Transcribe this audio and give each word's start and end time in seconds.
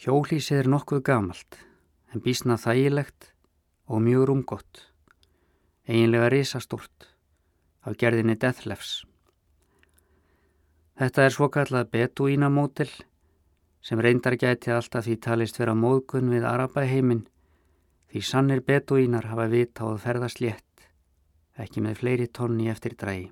Hjólísið 0.00 0.62
er 0.62 0.68
nokkuð 0.72 1.02
gamalt, 1.04 1.58
en 2.08 2.22
bísna 2.24 2.54
þægilegt 2.56 3.26
og 3.84 3.98
mjög 4.00 4.22
rúmgott, 4.30 4.78
eiginlega 5.84 6.30
risastórt, 6.32 7.10
af 7.84 7.98
gerðinni 8.00 8.38
Deathlefs. 8.40 9.02
Þetta 10.96 11.26
er 11.26 11.34
svo 11.34 11.50
kallað 11.52 11.90
Beduínamótil 11.92 12.88
sem 13.84 14.00
reyndar 14.00 14.38
gæti 14.40 14.72
alltaf 14.72 15.04
því 15.04 15.18
talist 15.20 15.60
vera 15.60 15.74
móðgun 15.76 16.32
við 16.32 16.46
Arabæheiminn 16.48 17.26
því 18.08 18.22
sannir 18.24 18.62
Beduínar 18.64 19.28
hafa 19.28 19.50
vita 19.52 19.84
að 19.84 20.00
ferðast 20.06 20.40
létt, 20.40 20.86
ekki 21.60 21.84
með 21.84 22.00
fleiri 22.00 22.30
tonni 22.32 22.72
eftir 22.72 22.96
drægi. 22.96 23.28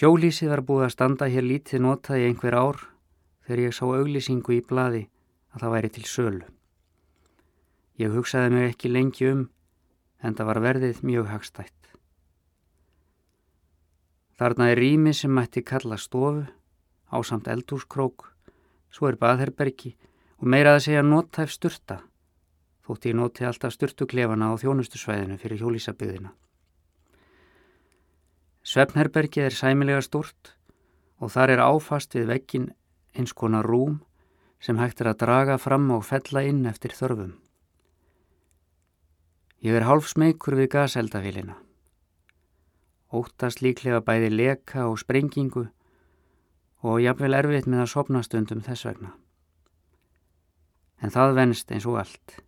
Hjólísið 0.00 0.54
var 0.54 0.64
búið 0.64 0.86
að 0.86 0.96
standa 0.96 1.28
hér 1.28 1.44
lítið 1.44 1.84
notað 1.84 2.24
í 2.24 2.30
einhver 2.30 2.56
ár 2.56 2.80
þegar 3.50 3.64
ég 3.64 3.74
sá 3.74 3.82
auglýsingu 3.82 4.52
í 4.54 4.62
bladi 4.62 5.00
að 5.50 5.64
það 5.64 5.72
væri 5.74 5.88
til 5.96 6.04
sölu. 6.06 6.44
Ég 7.98 8.12
hugsaði 8.14 8.52
mig 8.54 8.68
ekki 8.70 8.92
lengi 8.94 9.26
um 9.26 9.40
en 10.22 10.36
það 10.38 10.48
var 10.52 10.60
verðið 10.62 11.00
mjög 11.02 11.32
hagstætt. 11.32 11.90
Þarna 14.38 14.70
er 14.70 14.78
rými 14.78 15.16
sem 15.18 15.34
mætti 15.34 15.64
kalla 15.66 15.98
stofu, 15.98 16.46
ásamt 17.10 17.50
eldúskrók, 17.50 18.30
svo 18.94 19.10
er 19.10 19.18
baðherbergi 19.18 19.96
og 20.38 20.46
meira 20.46 20.76
að 20.76 20.84
segja 20.86 21.02
notæf 21.02 21.50
styrta, 21.50 21.98
þótt 22.86 23.10
ég 23.10 23.18
noti 23.18 23.50
alltaf 23.50 23.74
styrtuklefana 23.74 24.54
á 24.54 24.54
þjónustusvæðinu 24.62 25.42
fyrir 25.42 25.58
hjólísabyðina. 25.64 26.30
Svefnherbergið 28.62 29.50
er 29.50 29.58
sæmilega 29.58 30.06
stort 30.06 30.54
og 31.18 31.34
þar 31.34 31.56
er 31.56 31.66
áfast 31.66 32.14
við 32.14 32.30
vekkin 32.30 32.70
eins 33.16 33.32
konar 33.34 33.66
rúm 33.66 34.00
sem 34.60 34.78
hægt 34.78 35.00
er 35.00 35.12
að 35.12 35.22
draga 35.24 35.56
fram 35.58 35.88
og 35.94 36.04
fella 36.04 36.42
inn 36.44 36.66
eftir 36.68 36.92
þörfum. 36.96 37.32
Ég 39.64 39.76
er 39.76 39.84
hálf 39.88 40.08
smeykur 40.08 40.56
við 40.56 40.70
gaseldafélina. 40.74 41.56
Óttast 43.12 43.60
líklega 43.64 44.00
bæði 44.04 44.30
leka 44.32 44.86
og 44.88 45.00
sprengingu 45.02 45.66
og 46.80 47.00
jafnvel 47.02 47.36
erfitt 47.36 47.66
með 47.68 47.84
að 47.84 47.92
sopna 47.92 48.22
stundum 48.24 48.62
þess 48.64 48.86
vegna. 48.88 49.10
En 51.00 51.12
það 51.12 51.36
venst 51.36 51.72
eins 51.72 51.88
og 51.88 51.98
allt. 52.00 52.38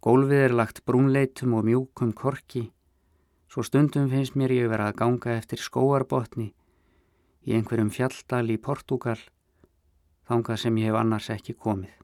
Gólfið 0.00 0.44
er 0.46 0.54
lagt 0.54 0.84
brúnleitum 0.86 1.54
og 1.58 1.66
mjúkum 1.66 2.12
korki, 2.16 2.70
svo 3.50 3.62
stundum 3.66 4.08
finnst 4.10 4.36
mér 4.38 4.54
ég 4.54 4.70
vera 4.70 4.90
að 4.90 4.98
ganga 5.02 5.34
eftir 5.34 5.62
skóarbotni 5.62 6.52
í 7.46 7.54
einhverjum 7.56 7.90
fjalldal 7.94 8.46
í 8.52 8.58
Portugal 8.60 9.18
þangað 10.28 10.60
sem 10.62 10.76
ég 10.78 10.90
hef 10.90 10.98
annars 11.00 11.30
ekki 11.32 11.56
komið. 11.56 11.94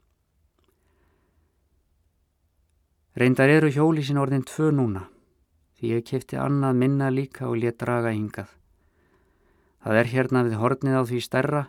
Reyndar 3.16 3.48
eru 3.48 3.70
hjólísin 3.72 4.20
orðin 4.20 4.44
tvö 4.44 4.72
núna 4.76 5.06
því 5.76 5.92
ég 5.92 6.04
kefti 6.08 6.38
annað 6.40 6.78
minna 6.80 7.08
líka 7.12 7.48
og 7.48 7.58
let 7.60 7.78
draga 7.80 8.12
hingað. 8.12 8.48
Það 9.84 10.00
er 10.00 10.10
hérna 10.12 10.42
við 10.46 10.56
hornið 10.60 10.96
á 10.98 11.02
því 11.06 11.20
stærra, 11.24 11.62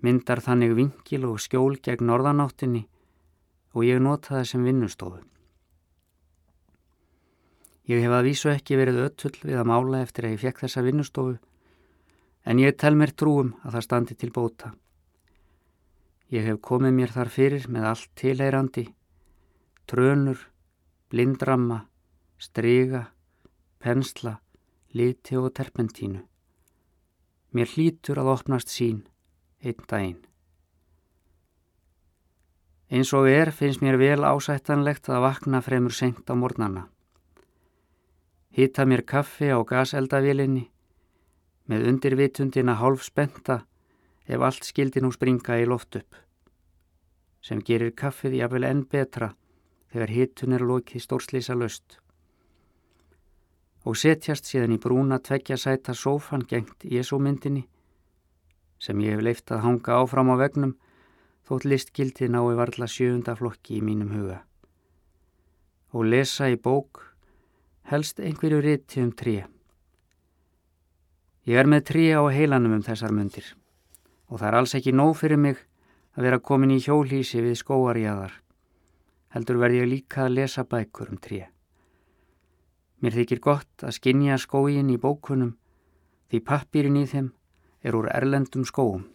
myndar 0.00 0.40
þannig 0.44 0.72
vingil 0.76 1.26
og 1.28 1.40
skjól 1.44 1.76
gegn 1.84 2.08
norðanáttinni 2.08 2.86
og 3.76 3.84
ég 3.86 4.00
nota 4.02 4.38
það 4.38 4.48
sem 4.50 4.64
vinnustofu. 4.66 5.20
Ég 7.90 8.04
hef 8.04 8.12
að 8.14 8.26
vísu 8.28 8.50
ekki 8.52 8.78
verið 8.78 9.04
öttull 9.04 9.36
við 9.42 9.60
að 9.60 9.68
mála 9.68 10.02
eftir 10.04 10.26
að 10.26 10.36
ég 10.36 10.42
fekk 10.44 10.64
þessa 10.64 10.84
vinnustofu 10.86 11.38
en 12.44 12.58
ég 12.58 12.76
tel 12.76 12.96
mér 12.96 13.12
trúum 13.12 13.52
að 13.64 13.76
það 13.76 13.86
standi 13.86 14.16
til 14.16 14.30
bóta. 14.32 14.72
Ég 16.30 16.46
hef 16.46 16.60
komið 16.62 16.96
mér 16.96 17.12
þar 17.14 17.30
fyrir 17.34 17.66
með 17.68 17.86
allt 17.90 18.10
tileirandi, 18.16 18.86
trönur, 19.90 20.38
blindramma, 21.10 21.84
stryga, 22.38 23.08
pensla, 23.82 24.38
liti 24.94 25.36
og 25.36 25.50
terpentínu. 25.58 26.22
Mér 27.50 27.72
hlítur 27.74 28.20
að 28.22 28.34
opnast 28.36 28.70
sín 28.70 29.02
einn 29.60 29.86
daginn. 29.90 30.20
Eins 32.90 33.10
og 33.14 33.28
er 33.30 33.52
finnst 33.54 33.82
mér 33.82 33.98
vel 33.98 34.22
ásættanlegt 34.26 35.10
að 35.10 35.22
vakna 35.26 35.60
fremur 35.62 35.94
senkt 35.94 36.30
á 36.30 36.34
mornana. 36.34 36.88
Hita 38.50 38.86
mér 38.86 39.04
kaffi 39.06 39.50
á 39.50 39.58
gaseldavílinni 39.62 40.70
með 41.70 41.86
undirvitundina 41.86 42.74
hálf 42.80 43.04
spenta 43.06 43.60
ef 44.26 44.42
allt 44.42 44.66
skildi 44.66 45.02
nú 45.02 45.12
springa 45.14 45.60
í 45.62 45.66
loft 45.70 46.00
upp, 46.00 46.16
sem 47.42 47.62
gerir 47.62 47.94
kaffið 47.94 48.40
jáfnvel 48.40 48.66
enn 48.66 48.84
betra 48.90 49.32
þegar 49.90 50.14
hittun 50.14 50.56
er 50.56 50.64
lokið 50.66 51.04
stórslýsa 51.04 51.54
löst. 51.58 51.98
Og 53.86 53.96
setjast 53.96 54.50
síðan 54.50 54.74
í 54.76 54.80
brúna 54.82 55.18
tveggja 55.22 55.56
sæta 55.56 55.94
sófan 55.94 56.44
gengt 56.46 56.84
Jésúmyndinni, 56.84 57.64
sem 58.78 58.98
ég 59.00 59.16
hef 59.16 59.24
leift 59.24 59.54
að 59.54 59.64
hanga 59.66 60.00
áfram 60.02 60.34
á 60.34 60.36
vegnum, 60.42 60.74
þótt 61.46 61.66
listgildi 61.70 62.28
nái 62.28 62.54
varla 62.58 62.90
sjöunda 62.90 63.36
flokki 63.38 63.78
í 63.78 63.84
mínum 63.84 64.12
huga. 64.14 64.42
Og 65.94 66.06
lesa 66.06 66.50
í 66.50 66.58
bók 66.58 67.02
helst 67.90 68.20
einhverju 68.20 68.60
riti 68.62 69.02
um 69.02 69.14
tríu. 69.14 69.48
Ég 71.50 71.58
er 71.58 71.66
með 71.66 71.80
trí 71.88 72.02
á 72.14 72.22
heilanum 72.30 72.76
um 72.76 72.82
þessar 72.86 73.10
myndir 73.10 73.46
og 74.30 74.38
það 74.38 74.48
er 74.48 74.56
alls 74.60 74.74
ekki 74.78 74.92
nóg 74.94 75.16
fyrir 75.18 75.40
mig 75.42 75.56
að 76.14 76.26
vera 76.28 76.38
komin 76.38 76.70
í 76.70 76.76
hjólísi 76.84 77.40
við 77.42 77.56
skóarjæðar. 77.58 78.36
Heldur 79.34 79.58
verði 79.58 79.80
ég 79.80 79.90
líka 79.90 80.28
að 80.28 80.36
lesa 80.36 80.62
bækur 80.62 81.10
um 81.10 81.18
trí. 81.18 81.40
Mér 83.02 83.16
þykir 83.18 83.42
gott 83.42 83.82
að 83.82 83.96
skinja 83.98 84.38
skóin 84.38 84.94
í 84.94 85.00
bókunum 85.02 85.56
því 86.30 86.42
pappirinn 86.52 87.02
í 87.02 87.04
þeim 87.10 87.32
er 87.82 87.98
úr 87.98 88.06
erlendum 88.14 88.68
skóum. 88.68 89.08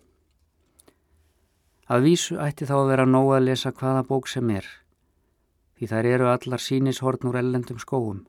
Að 1.87 2.09
vísu 2.09 2.39
ætti 2.41 2.67
þá 2.67 2.75
að 2.81 2.91
vera 2.91 3.07
nóg 3.07 3.31
að 3.37 3.47
lesa 3.47 3.71
hvaða 3.71 4.03
bók 4.11 4.27
sem 4.27 4.51
er 4.51 4.67
því 5.79 5.91
þær 5.91 6.13
eru 6.17 6.31
allar 6.35 6.67
sínishorn 6.67 7.31
úr 7.31 7.39
erlendum 7.45 7.79
skóum 7.79 8.25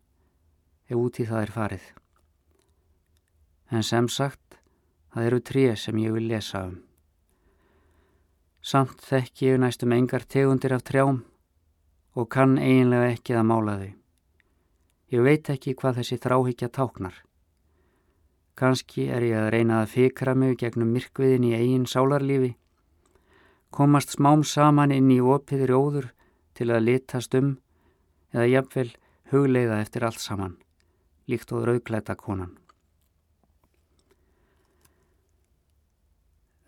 ef 0.86 0.94
úti 0.94 1.26
það 1.26 1.48
er 1.48 1.58
farið 1.58 1.94
en 3.70 3.82
sem 3.82 4.08
sagt, 4.08 4.58
það 5.12 5.28
eru 5.28 5.40
tré 5.40 5.68
sem 5.76 5.98
ég 5.98 6.14
vil 6.14 6.28
lesa 6.30 6.66
um. 6.68 6.76
Samt 8.62 9.02
þekk 9.06 9.42
ég 9.46 9.60
næstum 9.62 9.94
engar 9.94 10.26
tegundir 10.26 10.74
af 10.74 10.82
trjám 10.82 11.22
og 12.16 12.28
kann 12.32 12.56
eiginlega 12.58 13.12
ekki 13.14 13.36
að 13.36 13.48
mála 13.50 13.76
þau. 13.78 13.92
Ég 15.14 15.22
veit 15.22 15.50
ekki 15.52 15.76
hvað 15.78 16.00
þessi 16.00 16.18
þráhyggja 16.18 16.68
táknar. 16.74 17.20
Kanski 18.56 19.06
er 19.12 19.22
ég 19.22 19.38
að 19.38 19.50
reyna 19.54 19.82
að 19.82 19.92
fikra 19.92 20.34
mig 20.34 20.56
gegnum 20.58 20.90
myrkviðin 20.96 21.46
í 21.46 21.54
eigin 21.54 21.86
sálarlífi, 21.86 22.56
komast 23.70 24.16
smám 24.16 24.42
saman 24.42 24.94
inn 24.96 25.10
í 25.12 25.20
opið 25.20 25.66
rjóður 25.70 26.10
til 26.56 26.70
að 26.72 26.86
litast 26.88 27.36
um 27.36 27.58
eða 28.32 28.46
jafnvel 28.48 28.88
hugleiða 29.30 29.82
eftir 29.84 30.06
allt 30.08 30.22
saman, 30.22 30.56
líkt 31.28 31.52
og 31.52 31.68
rauglæta 31.68 32.16
konan. 32.16 32.56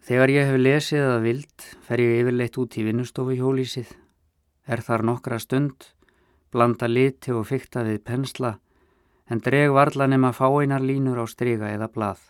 Þegar 0.08 0.30
ég 0.32 0.46
hef 0.48 0.56
lesið 0.56 1.02
að 1.04 1.24
vild 1.26 1.64
fer 1.84 2.00
ég 2.00 2.22
yfirleitt 2.22 2.54
út 2.56 2.76
í 2.80 2.82
vinnustofu 2.86 3.34
hjólísið. 3.36 3.90
Er 4.64 4.80
þar 4.80 5.02
nokkra 5.04 5.36
stund, 5.36 5.84
blanda 6.48 6.88
liti 6.88 7.34
og 7.36 7.44
fykta 7.50 7.82
við 7.84 7.98
pensla 8.06 8.54
en 9.28 9.42
dreg 9.44 9.68
varla 9.76 10.06
nema 10.08 10.30
fáeinar 10.32 10.80
línur 10.80 11.20
á 11.20 11.28
stryga 11.28 11.68
eða 11.74 11.90
blað. 11.92 12.22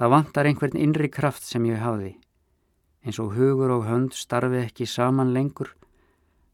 Það 0.00 0.12
vantar 0.14 0.48
einhvern 0.48 0.80
innri 0.80 1.10
kraft 1.12 1.44
sem 1.44 1.66
ég 1.68 1.82
hafi. 1.84 2.14
Eins 3.04 3.18
og 3.20 3.34
hugur 3.36 3.74
og 3.74 3.84
hönd 3.84 4.16
starfi 4.16 4.62
ekki 4.62 4.86
saman 4.88 5.34
lengur, 5.36 5.74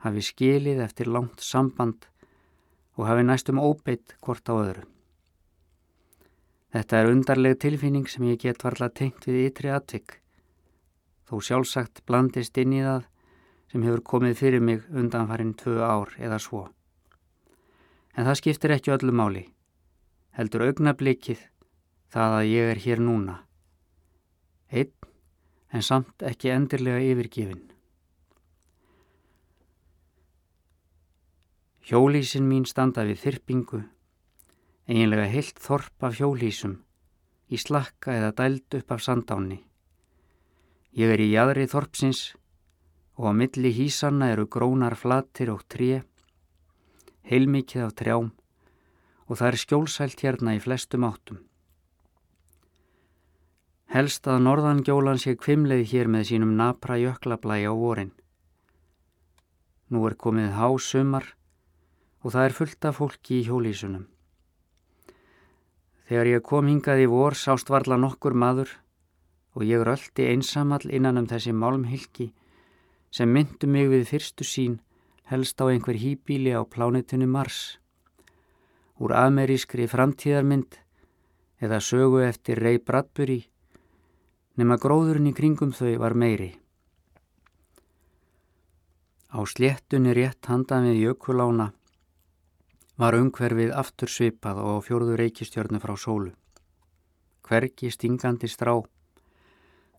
hafi 0.02 0.26
skilið 0.26 0.82
eftir 0.88 1.06
langt 1.06 1.38
samband 1.38 2.08
og 2.98 3.06
hafi 3.06 3.22
næstum 3.30 3.62
óbeitt 3.62 4.18
hvort 4.18 4.50
á 4.50 4.58
öðru. 4.58 4.93
Þetta 6.74 6.98
er 6.98 7.06
undarleg 7.06 7.58
tilfinning 7.62 8.08
sem 8.10 8.24
ég 8.26 8.40
get 8.42 8.64
varla 8.66 8.88
tengt 8.90 9.28
við 9.28 9.44
ytri 9.52 9.70
atvik. 9.70 10.16
Þó 11.30 11.38
sjálfsagt 11.46 12.00
blandist 12.02 12.58
inn 12.58 12.74
í 12.74 12.80
það 12.82 13.04
sem 13.70 13.84
hefur 13.86 14.02
komið 14.02 14.34
fyrir 14.40 14.64
mig 14.64 14.82
undanfarinn 14.90 15.52
tvö 15.54 15.76
ár 15.86 16.10
eða 16.18 16.40
svo. 16.42 16.64
En 18.18 18.26
það 18.26 18.40
skiptir 18.40 18.74
ekki 18.74 18.90
öllu 18.96 19.14
máli. 19.14 19.44
Heldur 20.34 20.66
augnablikið 20.66 21.46
það 22.10 22.36
að 22.40 22.50
ég 22.50 22.72
er 22.72 22.82
hér 22.88 23.04
núna. 23.06 23.38
Einn, 24.74 24.90
en 25.70 25.82
samt 25.82 26.26
ekki 26.26 26.50
endirlega 26.50 27.06
yfirgifin. 27.06 27.62
Hjólísin 31.86 32.50
mín 32.50 32.66
standa 32.66 33.06
við 33.06 33.22
þyrpingu 33.22 33.84
eiginlega 34.84 35.30
heilt 35.32 35.60
þorp 35.64 36.04
af 36.04 36.18
hjólísum, 36.18 36.74
í 37.48 37.56
slakka 37.56 38.12
eða 38.18 38.34
dæld 38.36 38.76
upp 38.80 38.92
af 38.92 39.04
sandáni. 39.04 39.62
Ég 40.92 41.10
er 41.10 41.20
í 41.24 41.30
jæðri 41.32 41.64
þorpsins 41.72 42.34
og 43.16 43.30
á 43.30 43.32
milli 43.32 43.72
hísanna 43.72 44.28
eru 44.34 44.44
grónar 44.46 44.96
flatir 44.98 45.50
og 45.54 45.64
tré, 45.70 46.04
heilmikið 47.24 47.86
af 47.86 47.96
trjám 47.96 48.30
og 49.24 49.40
það 49.40 49.48
er 49.48 49.60
skjólsælt 49.62 50.20
hérna 50.20 50.54
í 50.58 50.60
flestum 50.60 51.06
áttum. 51.08 51.40
Helst 53.94 54.26
að 54.28 54.42
norðangjólan 54.44 55.20
sé 55.22 55.36
kvimleið 55.38 55.86
hér 55.92 56.10
með 56.12 56.28
sínum 56.30 56.56
napra 56.58 56.98
jöklablæi 57.00 57.64
á 57.64 57.72
vorin. 57.72 58.12
Nú 59.88 60.04
er 60.08 60.16
komið 60.18 60.56
há 60.58 60.68
sumar 60.76 61.30
og 62.20 62.34
það 62.34 62.48
er 62.48 62.56
fullt 62.58 62.88
af 62.90 62.98
fólki 62.98 63.40
í 63.40 63.46
hjólísunum. 63.48 64.08
Þegar 66.04 66.28
ég 66.28 66.42
kom 66.44 66.68
hingað 66.68 67.04
í 67.04 67.06
vor 67.08 67.36
sást 67.38 67.70
varla 67.72 67.96
nokkur 67.96 68.34
maður 68.36 68.72
og 69.56 69.64
ég 69.64 69.84
röldi 69.86 70.26
einsamall 70.28 70.84
innan 70.90 71.20
um 71.22 71.28
þessi 71.30 71.54
málmhylki 71.56 72.32
sem 73.14 73.30
myndu 73.30 73.70
mig 73.70 73.88
við 73.88 74.08
fyrstu 74.10 74.44
sín 74.44 74.80
helst 75.30 75.60
á 75.62 75.70
einhver 75.70 75.96
hýbíli 75.96 76.52
á 76.52 76.60
plánitinu 76.66 77.28
Mars. 77.30 77.78
Úr 79.00 79.14
amerískri 79.16 79.86
framtíðarmynd 79.88 80.76
eða 81.64 81.80
sögu 81.80 82.20
eftir 82.26 82.60
Ray 82.60 82.78
Bradbury 82.78 83.40
nema 84.60 84.76
gróðurinn 84.82 85.30
í 85.30 85.34
kringum 85.34 85.72
þau 85.72 85.96
var 86.02 86.14
meiri. 86.14 86.52
Á 89.34 89.40
sléttunni 89.50 90.12
rétt 90.14 90.46
handan 90.46 90.86
við 90.90 91.08
jökulána 91.08 91.72
var 93.00 93.16
umhverfið 93.18 93.72
aftur 93.74 94.10
svipað 94.10 94.60
og 94.62 94.78
á 94.78 94.84
fjörðu 94.86 95.16
reykistjörnu 95.20 95.80
frá 95.82 95.94
sólu. 95.98 96.32
Hvergi 97.44 97.90
stingandi 97.92 98.48
strá, 98.48 98.76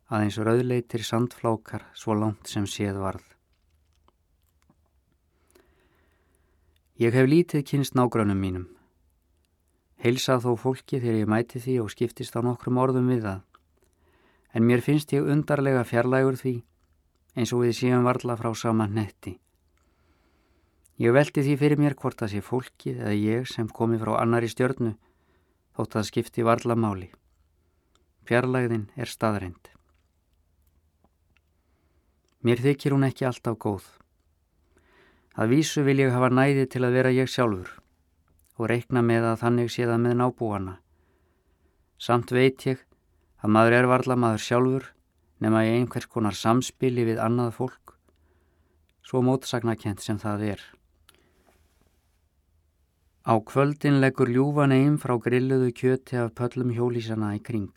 aðeins 0.09 0.37
rauðleitir 0.39 1.03
sandflákar 1.05 1.87
svo 1.93 2.15
langt 2.17 2.47
sem 2.47 2.65
séð 2.65 3.01
varð. 3.03 3.25
Ég 6.95 7.11
hef 7.11 7.27
lítið 7.27 7.65
kynst 7.67 7.97
nágrönum 7.99 8.39
mínum. 8.39 8.69
Heilsað 9.99 10.45
þó 10.45 10.53
fólki 10.59 11.01
þegar 11.01 11.19
ég 11.19 11.29
mæti 11.31 11.59
því 11.59 11.81
og 11.83 11.91
skiptist 11.91 12.35
á 12.37 12.39
nokkrum 12.45 12.79
orðum 12.79 13.11
við 13.11 13.27
það 13.27 13.43
en 14.55 14.63
mér 14.63 14.81
finnst 14.81 15.11
ég 15.11 15.27
undarlega 15.27 15.83
fjarlægur 15.83 16.37
því 16.39 16.55
eins 17.35 17.51
og 17.51 17.65
við 17.65 17.73
séum 17.75 18.05
varla 18.07 18.37
frá 18.39 18.53
sama 18.55 18.87
netti. 18.87 19.35
Ég 20.95 21.11
veldi 21.11 21.43
því 21.43 21.55
fyrir 21.59 21.79
mér 21.81 21.93
hvort 21.99 22.21
það 22.21 22.31
sé 22.31 22.41
fólkið 22.45 22.99
eða 23.03 23.15
ég 23.19 23.47
sem 23.51 23.67
komi 23.67 23.97
frá 23.99 24.13
annari 24.21 24.47
stjörnu 24.47 24.93
þótt 25.75 25.97
að 25.99 26.05
skipti 26.07 26.45
varla 26.47 26.77
máli. 26.79 27.09
Fjarlægðin 28.23 28.85
er 28.95 29.11
staðreind. 29.11 29.71
Mér 32.47 32.61
þykir 32.63 32.95
hún 32.95 33.03
ekki 33.09 33.27
alltaf 33.27 33.57
góð. 33.59 33.89
Að 35.35 35.51
vísu 35.51 35.83
vil 35.83 35.97
ég 35.99 36.15
hafa 36.15 36.29
næði 36.31 36.63
til 36.71 36.85
að 36.87 36.95
vera 36.95 37.11
ég 37.11 37.27
sjálfur 37.27 37.73
og 38.55 38.69
reikna 38.71 39.03
með 39.03 39.27
að 39.33 39.41
þannig 39.43 39.73
sé 39.73 39.83
það 39.89 39.99
með 40.05 40.15
nábúana. 40.21 40.77
Samt 41.99 42.31
veit 42.31 42.63
ég 42.69 42.85
að 43.43 43.51
maður 43.51 43.77
er 43.81 43.89
varla 43.91 44.15
maður 44.15 44.45
sjálfur 44.45 44.87
nema 45.43 45.65
í 45.67 45.73
einhvers 45.75 46.07
konar 46.07 46.39
samspili 46.39 47.03
við 47.03 47.19
annað 47.19 47.51
fólk, 47.59 47.97
svo 49.03 49.19
mótsagnakent 49.25 49.99
sem 49.99 50.21
það 50.23 50.47
er. 50.55 50.65
Á 53.25 53.41
kvöldin 53.41 53.95
leggur 54.03 54.29
ljúfan 54.29 54.69
einn 54.69 54.99
frá 55.01 55.15
grilluðu 55.17 55.71
kjöti 55.73 56.17
af 56.21 56.35
pöllum 56.37 56.69
hjólísana 56.77 57.31
í 57.33 57.39
kring. 57.41 57.71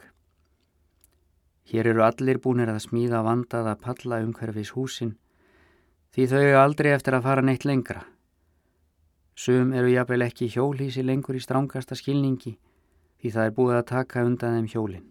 Hér 1.73 1.89
eru 1.95 2.03
allir 2.05 2.37
búinir 2.45 2.69
að 2.69 2.83
smíða 2.85 3.23
vandaða 3.25 3.73
palla 3.81 4.19
umhverfis 4.27 4.75
húsin 4.77 5.15
því 6.13 6.27
þau 6.33 6.43
eru 6.43 6.59
aldrei 6.61 6.91
eftir 6.93 7.17
að 7.17 7.25
fara 7.31 7.47
neitt 7.49 7.65
lengra. 7.65 8.05
Sum 9.33 9.73
eru 9.73 9.95
jafnvel 9.95 10.27
ekki 10.29 10.51
hjólísi 10.53 11.07
lengur 11.07 11.41
í 11.41 11.43
strángasta 11.47 11.97
skilningi 11.97 12.59
því 13.17 13.35
það 13.39 13.49
er 13.49 13.57
búið 13.57 13.79
að 13.79 13.89
taka 13.95 14.29
undan 14.29 14.59
þeim 14.59 14.71
hjólinn. 14.75 15.09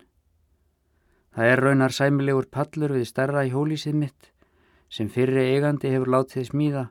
Það 1.34 1.54
er 1.56 1.66
raunar 1.66 1.98
sæmilegur 1.98 2.52
pallur 2.54 2.94
við 2.94 3.10
starra 3.10 3.42
í 3.42 3.56
hólísið 3.58 3.98
mitt 4.06 4.32
sem 4.86 5.10
fyrri 5.10 5.50
eigandi 5.58 5.98
hefur 5.98 6.14
látið 6.14 6.52
smíða 6.54 6.88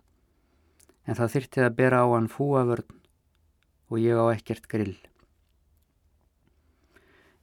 en 1.06 1.14
það 1.14 1.34
þyrtið 1.38 1.70
að 1.70 1.82
bera 1.82 2.02
á 2.02 2.06
hann 2.10 2.26
fúavörn 2.26 2.95
og 3.90 4.00
ég 4.02 4.18
á 4.18 4.24
ekkert 4.34 4.66
grill. 4.70 4.96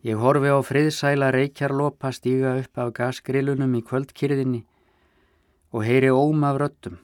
Ég 0.03 0.19
horfi 0.19 0.51
á 0.51 0.59
friðsæla 0.59 1.31
reykjarlopa 1.31 2.11
stíga 2.11 2.57
upp 2.59 2.79
af 2.83 2.89
gasgrillunum 2.97 3.77
í 3.79 3.81
kvöldkyrðinni 3.87 4.65
og 5.71 5.85
heyri 5.87 6.11
óm 6.11 6.43
af 6.43 6.59
röttum, 6.59 6.97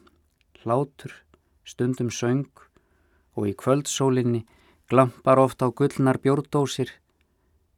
hlátur, 0.62 1.14
stundum 1.64 2.12
söng 2.12 2.52
og 3.40 3.48
í 3.48 3.56
kvöldsólinni 3.56 4.44
glampar 4.92 5.40
oft 5.40 5.64
á 5.64 5.72
gullnar 5.72 6.20
bjórdósir, 6.20 6.92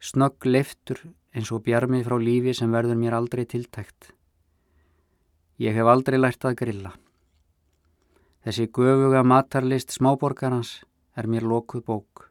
snögg 0.02 0.48
leftur 0.50 1.06
eins 1.36 1.52
og 1.54 1.64
bjarmið 1.68 2.07
frá 2.07 2.18
lífi 2.18 2.56
sem 2.57 2.74
verður 2.74 2.98
mér 2.98 3.19
aldrei 3.19 3.46
tiltækt. 3.46 4.12
Ég 5.62 5.78
hef 5.78 5.86
aldrei 5.86 6.18
lært 6.18 6.42
að 6.50 6.57
grilla. 6.64 6.96
Þessi 8.42 8.72
göfuga 8.74 9.22
matarlist 9.22 9.94
smáborgarans 9.94 10.80
er 11.16 11.28
mér 11.28 11.46
lokuð 11.48 11.84
bók. 11.86 12.28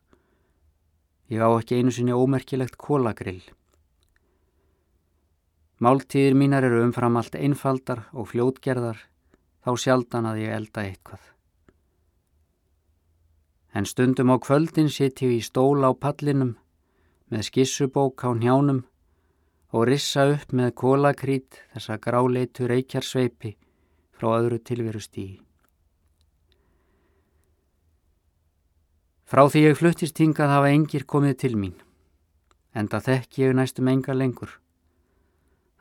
Ég 1.30 1.42
á 1.42 1.48
ekki 1.54 1.78
einu 1.78 1.92
sinni 1.94 2.12
ómerkilegt 2.12 2.76
kólagrill. 2.76 3.42
Máltíðir 5.80 6.34
mínar 6.36 6.66
eru 6.66 6.82
umfram 6.84 7.16
allt 7.16 7.36
einfaldar 7.38 8.02
og 8.12 8.28
fljótgerðar, 8.32 8.98
þá 9.64 9.70
sjaldan 9.80 10.28
að 10.28 10.42
ég 10.42 10.56
elda 10.56 10.84
eitthvað. 10.84 11.22
En 13.72 13.86
stundum 13.86 14.32
á 14.34 14.36
kvöldin 14.42 14.90
sitt 14.90 15.22
ég 15.22 15.38
í 15.38 15.40
stól 15.40 15.80
á 15.86 15.94
pallinum 15.94 16.56
með 17.30 17.46
skissubók 17.48 18.26
á 18.26 18.34
njánum 18.34 18.82
og 19.70 19.86
rissa 19.86 20.26
upp 20.34 20.50
með 20.52 20.74
kólakrít 20.82 21.62
þessa 21.72 22.00
gráleitu 22.02 22.66
reykjarsveipi 22.66 23.54
frá 24.18 24.34
öðru 24.40 24.58
tilveru 24.58 25.00
Frá 29.30 29.44
því 29.46 29.60
ég 29.62 29.76
fluttist 29.78 30.18
hingað 30.18 30.50
hafa 30.50 30.70
engir 30.74 31.04
komið 31.06 31.36
til 31.38 31.52
mín, 31.54 31.74
en 32.74 32.88
það 32.90 33.04
þekk 33.06 33.36
ég 33.38 33.52
næstum 33.54 33.88
enga 33.92 34.14
lengur. 34.16 34.56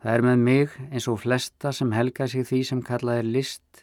Það 0.04 0.12
er 0.14 0.24
með 0.28 0.44
mig 0.46 0.76
eins 0.92 1.08
og 1.10 1.18
flesta 1.24 1.72
sem 1.74 1.96
helga 1.98 2.28
sig 2.30 2.46
því 2.46 2.60
sem 2.68 2.84
kallað 2.86 3.24
er 3.24 3.32
list, 3.34 3.82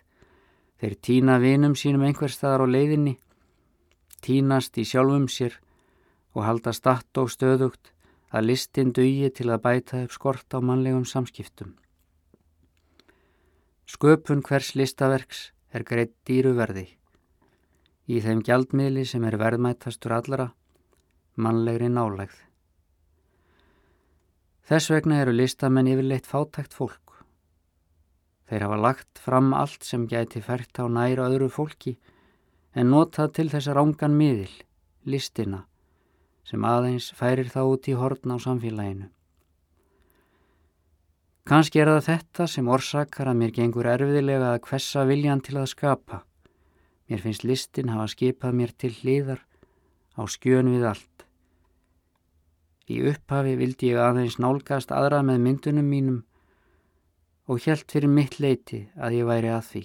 þeir 0.79 0.95
týna 1.09 1.41
vinum 1.43 1.75
sínum 1.75 2.05
einhver 2.07 2.31
staðar 2.31 2.63
á 2.63 2.67
leiðinni, 2.71 3.17
týnast 4.23 4.79
í 4.79 4.85
sjálfum 4.87 5.27
sér 5.27 5.59
og 6.37 6.47
halda 6.47 6.71
statt 6.77 7.19
og 7.19 7.33
stöðugt 7.35 7.91
að 8.31 8.47
listin 8.53 8.93
dugi 8.95 9.33
til 9.35 9.49
að 9.51 9.65
bæta 9.67 10.05
upp 10.07 10.15
skort 10.15 10.55
á 10.55 10.63
mannlegum 10.63 11.03
samskiptum. 11.03 11.75
Sköpun 13.91 14.47
hvers 14.47 14.77
listaverks 14.79 15.51
er 15.75 15.83
greitt 15.83 16.15
dýruverði. 16.23 16.96
Í 18.07 18.21
þeim 18.23 18.43
gjaldmiðli 18.47 19.03
sem 19.09 19.25
er 19.27 19.39
verðmættastur 19.41 20.15
allara, 20.15 20.51
mannlegri 21.35 21.89
nálegð. 21.91 22.37
Þess 24.67 24.91
vegna 24.91 25.21
eru 25.23 25.35
listamenn 25.35 25.91
yfirleitt 25.91 26.27
fátækt 26.27 26.75
fólk. 26.75 27.21
Þeir 28.47 28.65
hafa 28.67 28.79
lagt 28.79 29.21
fram 29.23 29.53
allt 29.55 29.83
sem 29.87 30.07
gæti 30.11 30.43
fært 30.43 30.79
á 30.79 30.87
næra 30.87 31.27
öðru 31.31 31.51
fólki 31.51 31.97
en 32.75 32.93
notað 32.95 33.33
til 33.39 33.49
þess 33.51 33.71
að 33.71 33.79
rángan 33.81 34.15
miðil, 34.15 34.53
listina, 35.03 35.65
sem 36.47 36.63
aðeins 36.63 37.11
færir 37.15 37.51
þá 37.51 37.61
út 37.65 37.91
í 37.91 37.95
horn 37.99 38.35
á 38.35 38.37
samfélaginu. 38.43 39.11
Kanski 41.47 41.79
er 41.83 41.91
það 41.95 42.07
þetta 42.09 42.47
sem 42.51 42.69
orsakar 42.75 43.31
að 43.31 43.39
mér 43.39 43.53
gengur 43.55 43.87
erfiðilega 43.87 44.55
að 44.55 44.65
hvessa 44.67 45.05
viljan 45.07 45.43
til 45.47 45.61
að 45.61 45.71
skapa. 45.71 46.25
Mér 47.07 47.23
finnst 47.23 47.45
listin 47.47 47.93
hafa 47.95 48.09
skipað 48.11 48.57
mér 48.59 48.73
til 48.75 48.93
hlýðar 48.97 49.43
á 50.19 50.23
skjön 50.27 50.73
við 50.75 50.89
allt. 50.91 51.27
Í 52.91 53.03
upphafi 53.11 53.55
vildi 53.59 53.93
ég 53.93 54.01
aðeins 54.03 54.39
nálgast 54.43 54.93
aðra 54.95 55.23
með 55.27 55.43
myndunum 55.45 55.87
mínum 55.91 56.19
og 57.47 57.63
helt 57.67 57.91
fyrir 57.91 58.11
mitt 58.11 58.39
leiti 58.43 58.87
að 58.99 59.21
ég 59.21 59.29
væri 59.29 59.51
að 59.55 59.65
því. 59.71 59.83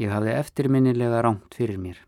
Ég 0.00 0.14
hafði 0.14 0.36
eftirminnilega 0.38 1.20
rámt 1.26 1.54
fyrir 1.54 1.78
mér. 1.78 1.98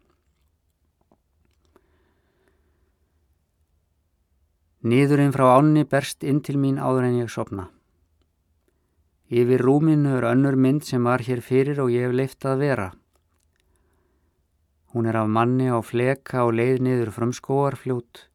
Nýðurinn 4.82 5.34
frá 5.34 5.52
ánni 5.58 5.84
berst 5.86 6.24
inn 6.26 6.40
til 6.42 6.56
mín 6.58 6.80
áður 6.82 7.06
en 7.06 7.20
ég 7.20 7.30
sopna. 7.30 7.68
Yfir 9.32 9.64
rúminu 9.64 10.18
er 10.18 10.28
önnur 10.28 10.58
mynd 10.60 10.84
sem 10.84 11.04
var 11.08 11.24
hér 11.24 11.40
fyrir 11.40 11.80
og 11.80 11.88
ég 11.90 12.04
hef 12.04 12.16
leift 12.16 12.44
að 12.44 12.64
vera. 12.66 12.88
Hún 14.92 15.08
er 15.08 15.16
af 15.16 15.28
manni 15.28 15.72
á 15.72 15.80
fleka 15.80 16.44
og 16.44 16.58
leið 16.58 16.82
niður 16.84 17.14
frum 17.16 17.32
skóarfljót, 17.32 18.26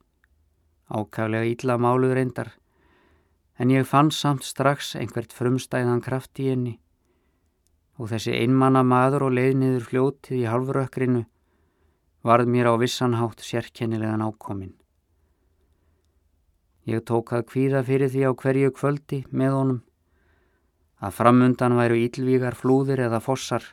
ákaflega 0.90 1.46
ítla 1.46 1.78
máluð 1.78 2.18
reyndar, 2.18 2.50
En 3.58 3.72
ég 3.74 3.88
fann 3.90 4.12
samt 4.14 4.46
strax 4.46 4.92
einhvert 5.00 5.34
frumstæðan 5.34 6.04
kraft 6.06 6.38
í 6.38 6.52
henni 6.52 6.76
og 7.98 8.12
þessi 8.12 8.36
einmanna 8.38 8.84
maður 8.86 9.26
og 9.28 9.34
leiðniður 9.34 9.88
fljótið 9.88 10.44
í 10.44 10.46
halvrökkrinu 10.46 11.24
varð 12.28 12.52
mér 12.54 12.70
á 12.70 12.74
vissanhátt 12.78 13.42
sérkennilegan 13.42 14.22
ákomin. 14.22 14.76
Ég 16.86 17.02
tók 17.10 17.34
að 17.34 17.48
kvíða 17.50 17.82
fyrir 17.88 18.14
því 18.14 18.22
á 18.30 18.32
hverju 18.38 18.74
kvöldi 18.78 19.24
með 19.34 19.56
honum 19.58 19.80
að 20.98 21.14
framundan 21.20 21.78
væru 21.78 21.98
ílvígar 22.02 22.58
flúðir 22.58 23.04
eða 23.06 23.22
fossar 23.22 23.64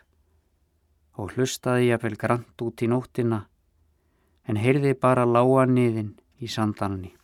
og 1.16 1.32
hlustaði 1.34 1.90
ég 1.90 2.02
vel 2.02 2.16
grant 2.20 2.64
út 2.66 2.82
í 2.84 2.88
nóttina 2.90 3.44
en 4.48 4.60
heyrði 4.60 4.92
bara 5.00 5.24
lága 5.24 5.64
niðin 5.66 6.14
í 6.40 6.50
sandanni. 6.50 7.14